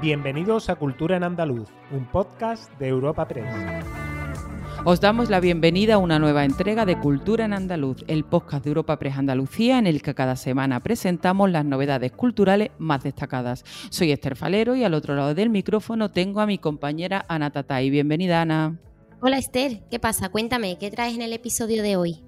[0.00, 3.52] Bienvenidos a Cultura en Andaluz, un podcast de Europa Press.
[4.84, 8.70] Os damos la bienvenida a una nueva entrega de Cultura en Andaluz, el podcast de
[8.70, 13.64] Europa Press Andalucía, en el que cada semana presentamos las novedades culturales más destacadas.
[13.90, 17.90] Soy Esther Falero y al otro lado del micrófono tengo a mi compañera Ana Tatay.
[17.90, 18.78] Bienvenida, Ana.
[19.20, 20.28] Hola Esther, ¿qué pasa?
[20.28, 22.27] Cuéntame, ¿qué traes en el episodio de hoy?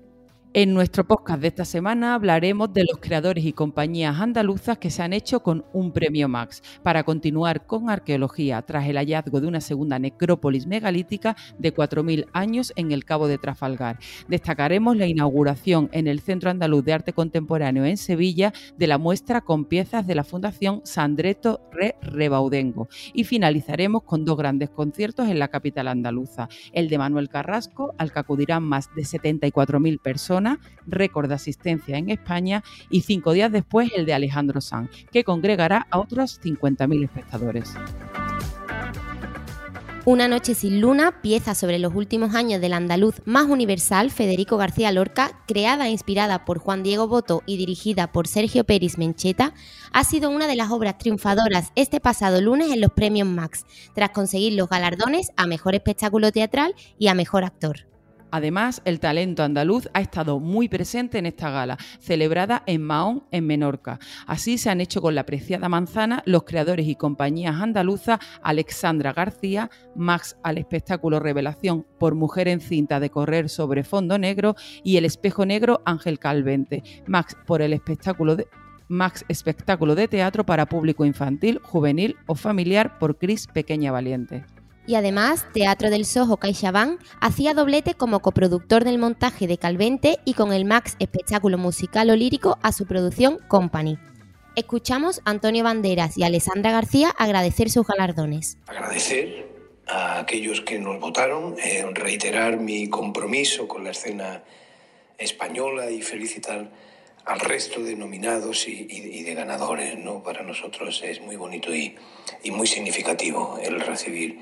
[0.52, 5.00] En nuestro podcast de esta semana hablaremos de los creadores y compañías andaluzas que se
[5.00, 6.60] han hecho con un premio Max.
[6.82, 12.72] Para continuar con arqueología tras el hallazgo de una segunda necrópolis megalítica de 4.000 años
[12.74, 14.00] en el Cabo de Trafalgar.
[14.26, 19.42] Destacaremos la inauguración en el Centro Andaluz de Arte Contemporáneo en Sevilla de la muestra
[19.42, 22.88] con piezas de la Fundación Sandreto Re Rebaudengo.
[23.14, 28.12] Y finalizaremos con dos grandes conciertos en la capital andaluza, el de Manuel Carrasco, al
[28.12, 30.39] que acudirán más de 74.000 personas
[30.86, 35.86] récord de asistencia en España, y cinco días después el de Alejandro Sanz, que congregará
[35.90, 37.74] a otros 50.000 espectadores.
[40.06, 44.90] Una noche sin luna, pieza sobre los últimos años del andaluz más universal, Federico García
[44.92, 49.52] Lorca, creada e inspirada por Juan Diego Boto y dirigida por Sergio Peris Mencheta,
[49.92, 54.10] ha sido una de las obras triunfadoras este pasado lunes en los premios Max, tras
[54.10, 57.86] conseguir los galardones a Mejor Espectáculo Teatral y a Mejor Actor.
[58.30, 63.46] Además, el talento andaluz ha estado muy presente en esta gala, celebrada en Mahón, en
[63.46, 63.98] Menorca.
[64.26, 69.70] Así se han hecho con la preciada manzana los creadores y compañías andaluzas Alexandra García,
[69.94, 75.04] Max al espectáculo Revelación por Mujer en cinta de correr sobre fondo negro y El
[75.04, 78.46] espejo negro Ángel Calvente, Max por el espectáculo de
[78.88, 84.44] Max Espectáculo de Teatro para Público Infantil, Juvenil o Familiar por Cris Pequeña Valiente
[84.86, 90.34] y además Teatro del Soho CaixaBank hacía doblete como coproductor del montaje de Calvente y
[90.34, 93.98] con el Max espectáculo musical o lírico a su producción Company.
[94.56, 98.58] Escuchamos a Antonio Banderas y a Alessandra García agradecer sus galardones.
[98.66, 99.48] Agradecer
[99.86, 104.42] a aquellos que nos votaron, eh, reiterar mi compromiso con la escena
[105.18, 106.70] española y felicitar
[107.24, 109.98] al resto de nominados y, de ganadores.
[109.98, 110.22] ¿no?
[110.22, 111.96] Para nosotros es muy bonito y,
[112.42, 114.40] y muy significativo el recibir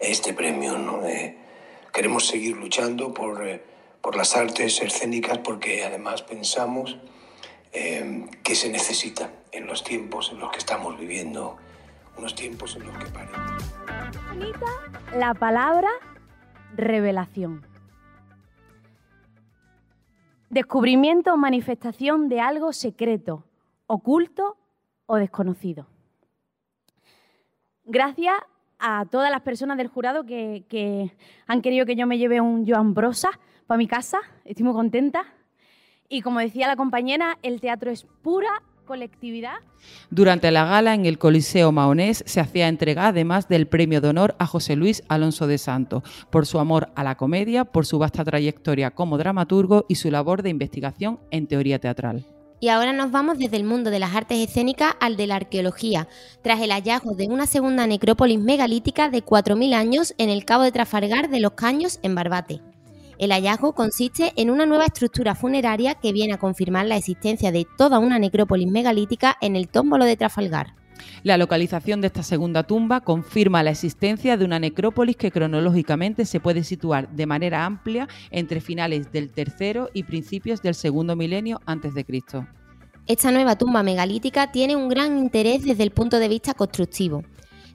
[0.00, 0.78] este premio.
[0.78, 1.06] ¿no?
[1.06, 1.36] Eh,
[1.92, 3.62] queremos seguir luchando por, eh,
[4.00, 6.98] por, las artes escénicas porque además pensamos
[7.72, 11.56] eh, que se necesita en los tiempos en los que estamos viviendo,
[12.16, 13.42] unos tiempos en los que parecen.
[15.14, 15.90] La palabra
[16.76, 17.67] revelación.
[20.50, 23.44] Descubrimiento o manifestación de algo secreto,
[23.86, 24.56] oculto
[25.04, 25.86] o desconocido.
[27.84, 28.34] Gracias
[28.78, 31.12] a todas las personas del jurado que,
[31.46, 33.30] han querido que yo me lleve un Joan Brosa
[33.66, 34.20] para mi casa.
[34.44, 35.26] Estoy muy contenta.
[36.08, 39.58] Y como decía la compañera, el teatro es pura colectividad.
[40.10, 44.34] Durante la gala en el Coliseo Maonés se hacía entrega además del premio de honor
[44.40, 48.24] a José Luis Alonso de Santo por su amor a la comedia, por su vasta
[48.24, 52.26] trayectoria como dramaturgo y su labor de investigación en teoría teatral.
[52.60, 56.08] Y ahora nos vamos desde el mundo de las artes escénicas al de la arqueología,
[56.42, 60.72] tras el hallazgo de una segunda necrópolis megalítica de 4.000 años en el Cabo de
[60.72, 62.60] Trafalgar de los Caños, en Barbate.
[63.18, 67.66] El hallazgo consiste en una nueva estructura funeraria que viene a confirmar la existencia de
[67.76, 70.74] toda una necrópolis megalítica en el tómbolo de Trafalgar.
[71.24, 76.38] La localización de esta segunda tumba confirma la existencia de una necrópolis que cronológicamente se
[76.38, 81.94] puede situar de manera amplia entre finales del tercero y principios del segundo milenio antes
[81.94, 82.46] de Cristo.
[83.08, 87.24] Esta nueva tumba megalítica tiene un gran interés desde el punto de vista constructivo.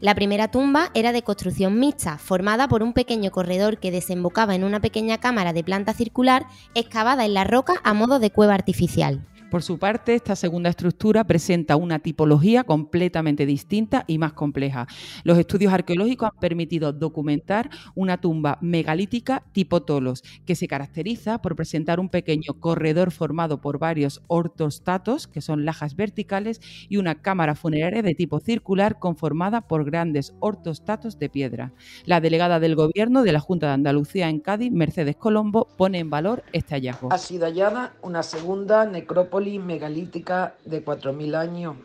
[0.03, 4.65] La primera tumba era de construcción mixta, formada por un pequeño corredor que desembocaba en
[4.65, 9.25] una pequeña cámara de planta circular excavada en la roca a modo de cueva artificial.
[9.53, 14.87] Por su parte, esta segunda estructura presenta una tipología completamente distinta y más compleja.
[15.23, 21.55] Los estudios arqueológicos han permitido documentar una tumba megalítica tipo Tolos, que se caracteriza por
[21.55, 26.59] presentar un pequeño corredor formado por varios ortostatos, que son lajas verticales,
[26.89, 31.73] y una cámara funeraria de tipo circular conformada por grandes ortostatos de piedra.
[32.05, 36.09] La delegada del Gobierno de la Junta de Andalucía en Cádiz, Mercedes Colombo, pone en
[36.09, 37.13] valor este hallazgo.
[37.13, 41.75] Ha sido hallada una segunda necrópolis megalítica de 4.000 años.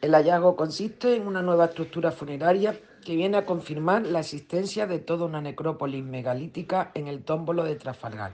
[0.00, 4.98] El hallazgo consiste en una nueva estructura funeraria que viene a confirmar la existencia de
[4.98, 8.32] toda una necrópolis megalítica en el tómbolo de Trafalgar.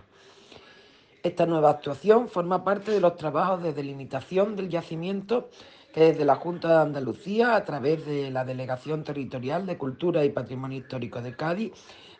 [1.22, 5.48] Esta nueva actuación forma parte de los trabajos de delimitación del yacimiento
[5.92, 10.30] que desde la Junta de Andalucía, a través de la Delegación Territorial de Cultura y
[10.30, 11.72] Patrimonio Histórico de Cádiz,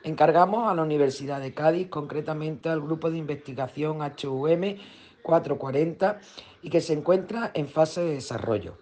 [0.03, 4.77] encargamos a la Universidad de Cádiz, concretamente al Grupo de Investigación HUM
[5.27, 6.21] 440
[6.63, 8.79] y que se encuentra en fase de desarrollo.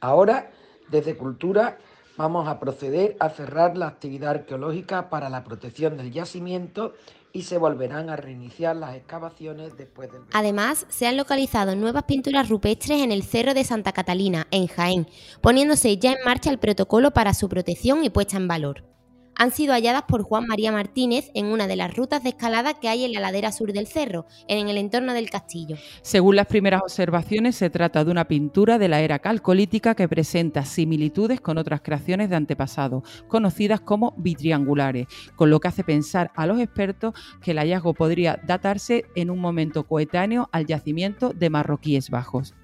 [0.00, 0.50] Ahora,
[0.90, 1.78] desde Cultura,
[2.16, 6.94] Vamos a proceder a cerrar la actividad arqueológica para la protección del yacimiento
[7.32, 10.22] y se volverán a reiniciar las excavaciones después del...
[10.32, 15.08] Además, se han localizado nuevas pinturas rupestres en el Cerro de Santa Catalina, en Jaén,
[15.40, 18.93] poniéndose ya en marcha el protocolo para su protección y puesta en valor
[19.36, 22.88] han sido halladas por Juan María Martínez en una de las rutas de escalada que
[22.88, 25.76] hay en la ladera sur del cerro, en el entorno del castillo.
[26.02, 30.64] Según las primeras observaciones, se trata de una pintura de la era calcolítica que presenta
[30.64, 36.46] similitudes con otras creaciones de antepasados, conocidas como bitriangulares, con lo que hace pensar a
[36.46, 42.10] los expertos que el hallazgo podría datarse en un momento coetáneo al yacimiento de marroquíes
[42.10, 42.54] bajos.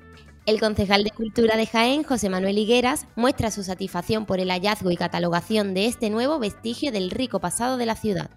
[0.51, 4.91] El concejal de Cultura de Jaén, José Manuel Higueras, muestra su satisfacción por el hallazgo
[4.91, 8.31] y catalogación de este nuevo vestigio del rico pasado de la ciudad.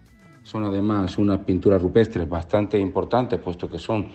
[0.43, 4.09] Son además unas pinturas rupestres bastante importantes, puesto que son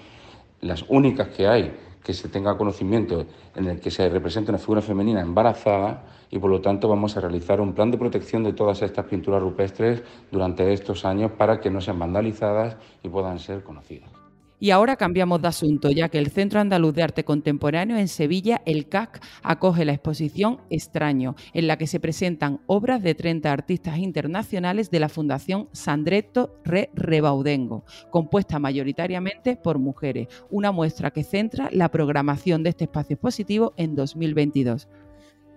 [0.60, 4.80] las únicas que hay que se tenga conocimiento en el que se representa una figura
[4.80, 8.80] femenina embarazada y por lo tanto vamos a realizar un plan de protección de todas
[8.80, 14.17] estas pinturas rupestres durante estos años para que no sean vandalizadas y puedan ser conocidas.
[14.60, 18.60] Y ahora cambiamos de asunto, ya que el Centro Andaluz de Arte Contemporáneo en Sevilla,
[18.66, 23.98] el CAC, acoge la exposición Extraño, en la que se presentan obras de 30 artistas
[23.98, 31.68] internacionales de la Fundación Sandretto Re Rebaudengo, compuesta mayoritariamente por mujeres, una muestra que centra
[31.72, 34.88] la programación de este espacio expositivo en 2022.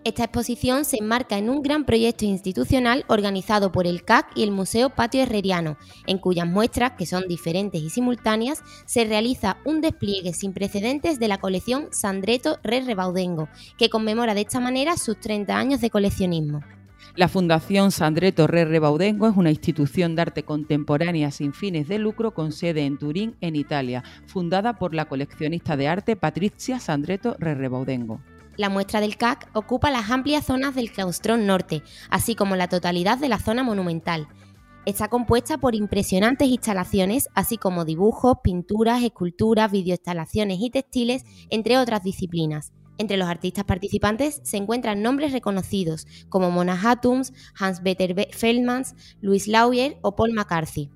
[0.03, 4.49] Esta exposición se enmarca en un gran proyecto institucional organizado por el CAC y el
[4.49, 5.77] Museo Patio Herreriano,
[6.07, 11.27] en cuyas muestras, que son diferentes y simultáneas, se realiza un despliegue sin precedentes de
[11.27, 16.61] la colección Sandreto Re Rebaudengo, que conmemora de esta manera sus 30 años de coleccionismo.
[17.15, 22.33] La Fundación Sandreto Re Rebaudengo es una institución de arte contemporánea sin fines de lucro
[22.33, 27.53] con sede en Turín, en Italia, fundada por la coleccionista de arte Patricia Sandreto Re
[27.53, 28.19] Rebaudengo.
[28.61, 31.81] La muestra del CAC ocupa las amplias zonas del claustrón norte,
[32.11, 34.27] así como la totalidad de la zona monumental.
[34.85, 42.03] Está compuesta por impresionantes instalaciones, así como dibujos, pinturas, esculturas, videoinstalaciones y textiles, entre otras
[42.03, 42.71] disciplinas.
[42.99, 49.97] Entre los artistas participantes se encuentran nombres reconocidos como Mona Hatums, Hans-Peter Feldmans, Louis Lauer
[50.03, 50.91] o Paul McCarthy.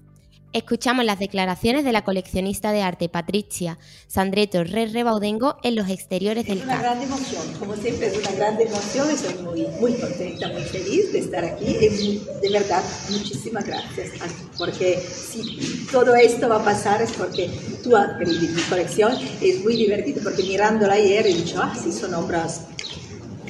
[0.56, 6.46] Escuchamos las declaraciones de la coleccionista de arte Patricia Sandreto Re Rebaudengo en los exteriores
[6.46, 6.60] del.
[6.60, 10.62] Es una gran emoción, como siempre es una gran emoción, estoy muy, muy contenta, muy
[10.62, 11.66] feliz de estar aquí.
[11.66, 14.12] de verdad, muchísimas gracias,
[14.58, 17.50] porque si todo esto va a pasar es porque
[17.84, 19.12] tu, mi colección
[19.42, 22.62] es muy divertida, porque mirándola ayer he dicho, ah, sí, son obras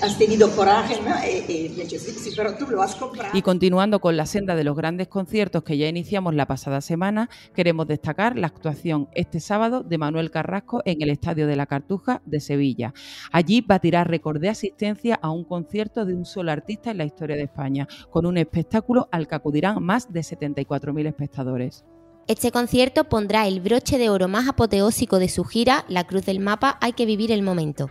[0.01, 1.15] has tenido coraje, ¿no?
[1.23, 3.37] Eh, eh, sí, pero tú lo has comprado.
[3.37, 7.29] Y continuando con la senda de los grandes conciertos que ya iniciamos la pasada semana,
[7.53, 12.21] queremos destacar la actuación este sábado de Manuel Carrasco en el Estadio de la Cartuja
[12.25, 12.93] de Sevilla.
[13.31, 17.35] Allí batirá récord de asistencia a un concierto de un solo artista en la historia
[17.35, 21.85] de España, con un espectáculo al que acudirán más de 74.000 espectadores.
[22.27, 26.39] Este concierto pondrá el broche de oro más apoteósico de su gira, La Cruz del
[26.39, 27.89] Mapa, Hay que vivir el momento.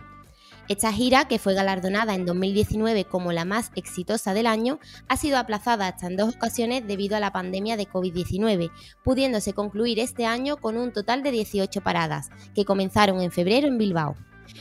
[0.67, 5.37] Esta gira, que fue galardonada en 2019 como la más exitosa del año, ha sido
[5.37, 8.71] aplazada hasta en dos ocasiones debido a la pandemia de COVID-19,
[9.03, 13.77] pudiéndose concluir este año con un total de 18 paradas, que comenzaron en febrero en
[13.77, 14.15] Bilbao.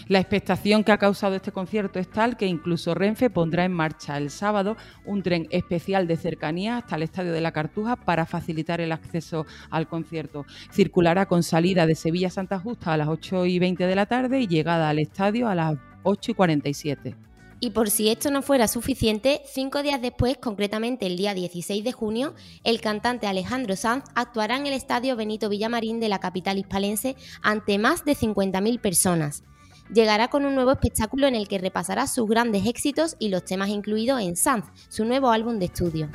[0.08, 4.18] La expectación que ha causado este concierto es tal que incluso Renfe pondrá en marcha
[4.18, 8.80] el sábado un tren especial de cercanía hasta el Estadio de la Cartuja para facilitar
[8.80, 10.44] el acceso al concierto.
[10.70, 14.40] Circulará con salida de Sevilla Santa Justa a las 8 y 20 de la tarde
[14.40, 17.16] y llegada al estadio a las 8 y 47.
[17.60, 21.92] Y por si esto no fuera suficiente, cinco días después, concretamente el día 16 de
[21.92, 27.16] junio, el cantante Alejandro Sanz actuará en el estadio Benito Villamarín de la capital hispalense
[27.42, 29.44] ante más de 50.000 personas.
[29.92, 33.68] Llegará con un nuevo espectáculo en el que repasará sus grandes éxitos y los temas
[33.68, 36.08] incluidos en Sanz, su nuevo álbum de estudio.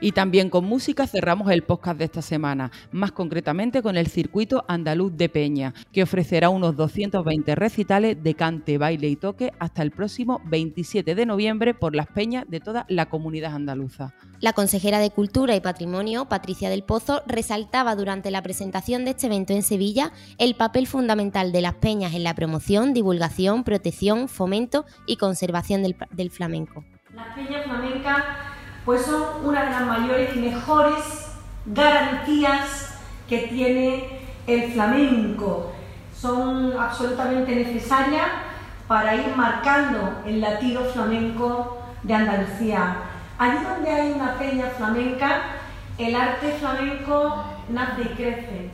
[0.00, 4.64] Y también con música cerramos el podcast de esta semana, más concretamente con el circuito
[4.68, 9.90] andaluz de Peña, que ofrecerá unos 220 recitales de cante, baile y toque hasta el
[9.90, 14.14] próximo 27 de noviembre por las peñas de toda la comunidad andaluza.
[14.40, 19.26] La consejera de Cultura y Patrimonio, Patricia del Pozo, resaltaba durante la presentación de este
[19.26, 24.84] evento en Sevilla el papel fundamental de las peñas en la promoción, divulgación, protección, fomento
[25.06, 26.84] y conservación del, del flamenco.
[27.12, 28.24] Las peñas flamencas
[28.88, 31.26] pues son una de las mayores y mejores
[31.66, 32.94] garantías
[33.28, 35.72] que tiene el flamenco.
[36.18, 38.24] Son absolutamente necesarias
[38.86, 42.96] para ir marcando el latido flamenco de Andalucía.
[43.38, 45.42] Allí donde hay una peña flamenca,
[45.98, 48.70] el arte flamenco nace y crece.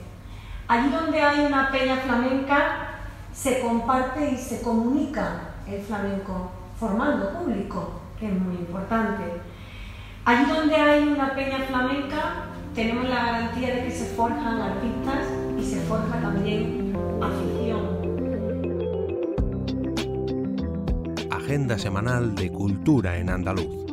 [0.69, 3.01] Allí donde hay una peña flamenca,
[3.33, 9.54] se comparte y se comunica el flamenco formando público, que es muy importante.
[10.27, 15.27] Allí donde hay una peña flamenca, tenemos la garantía de que se forjan artistas
[15.61, 18.05] y se forja también afición.
[21.31, 23.85] Agenda semanal de cultura en andaluz.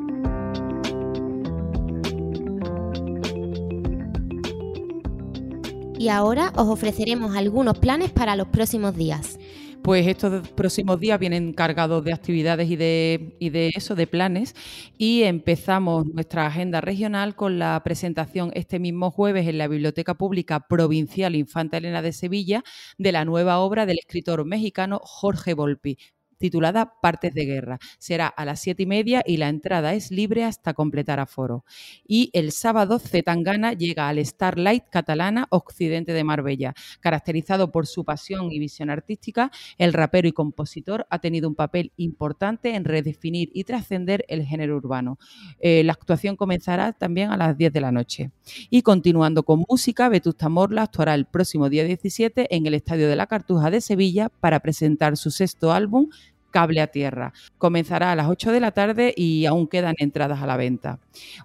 [6.00, 9.38] Y ahora os ofreceremos algunos planes para los próximos días.
[9.84, 14.56] Pues estos próximos días vienen cargados de actividades y de, y de eso, de planes.
[14.98, 20.68] Y empezamos nuestra agenda regional con la presentación este mismo jueves en la Biblioteca Pública
[20.68, 22.64] Provincial Infanta Elena de Sevilla
[23.00, 25.98] de la nueva obra del escritor mexicano Jorge Volpi,
[26.42, 27.80] titulada Partes de Guerra.
[27.98, 31.64] Será a las siete y media y la entrada es libre hasta completar aforo.
[32.06, 36.74] Y el sábado Zetangana llega al Starlight Catalana Occidente de Marbella.
[37.00, 41.94] Caracterizado por su pasión y visión artística, el rapero y compositor ha tenido un papel
[41.96, 45.18] importante en redefinir y trascender el género urbano.
[45.60, 48.32] Eh, la actuación comenzará también a las 10 de la noche.
[48.70, 53.16] Y continuando con música, Vetusta Morla actuará el próximo día 17 en el Estadio de
[53.16, 56.10] la Cartuja de Sevilla para presentar su sexto álbum
[56.52, 57.34] Cable a Tierra.
[57.58, 61.00] Comenzará a las 8 de la tarde y aún quedan entradas a la venta.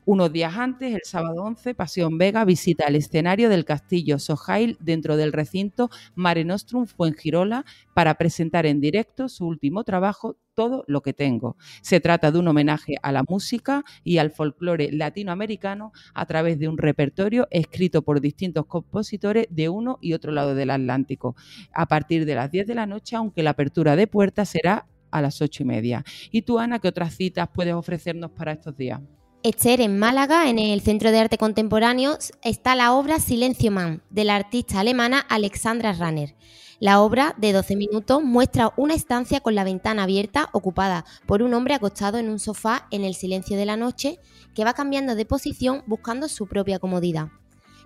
[0.04, 5.16] Unos días antes, el sábado 11, Pasión Vega visita el escenario del Castillo Sojail dentro
[5.16, 11.12] del recinto Mare Nostrum Fuengirola para presentar en directo su último trabajo, Todo lo que
[11.12, 11.58] tengo.
[11.82, 16.66] Se trata de un homenaje a la música y al folclore latinoamericano a través de
[16.66, 21.36] un repertorio escrito por distintos compositores de uno y otro lado del Atlántico.
[21.74, 24.86] A partir de las 10 de la noche, aunque la apertura de puertas será
[25.18, 26.04] a las ocho y media.
[26.30, 29.00] ¿Y tú, Ana, qué otras citas puedes ofrecernos para estos días?
[29.42, 34.24] Esther, en Málaga, en el Centro de Arte Contemporáneo, está la obra Silencio Man, de
[34.24, 36.34] la artista alemana Alexandra Ranner.
[36.78, 41.54] La obra, de 12 minutos, muestra una estancia con la ventana abierta ocupada por un
[41.54, 44.18] hombre acostado en un sofá en el silencio de la noche
[44.54, 47.28] que va cambiando de posición buscando su propia comodidad.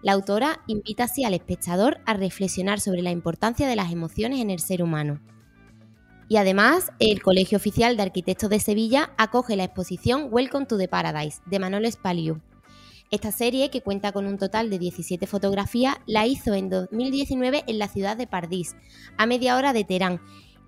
[0.02, 4.50] La autora invita así al espectador a reflexionar sobre la importancia de las emociones en
[4.50, 5.20] el ser humano.
[6.30, 10.86] Y además, el Colegio Oficial de Arquitectos de Sevilla acoge la exposición Welcome to the
[10.86, 12.40] Paradise de Manolo Espaliu.
[13.10, 17.80] Esta serie, que cuenta con un total de 17 fotografías, la hizo en 2019 en
[17.80, 18.76] la ciudad de Pardis,
[19.18, 20.20] a media hora de Teherán,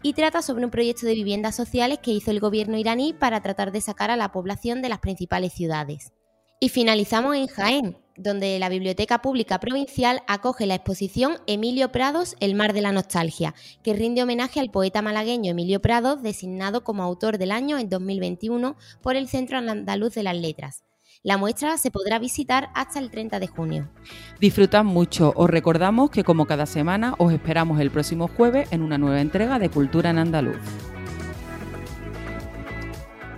[0.02, 3.70] y trata sobre un proyecto de viviendas sociales que hizo el gobierno iraní para tratar
[3.70, 6.12] de sacar a la población de las principales ciudades.
[6.58, 12.54] Y finalizamos en Jaén, donde la Biblioteca Pública Provincial acoge la exposición Emilio Prados, El
[12.54, 17.38] mar de la nostalgia, que rinde homenaje al poeta malagueño Emilio Prados, designado como autor
[17.38, 20.84] del año en 2021 por el Centro Andaluz de las Letras.
[21.22, 23.88] La muestra se podrá visitar hasta el 30 de junio.
[24.40, 25.32] Disfrutad mucho.
[25.36, 29.60] Os recordamos que como cada semana os esperamos el próximo jueves en una nueva entrega
[29.60, 30.58] de Cultura en Andaluz.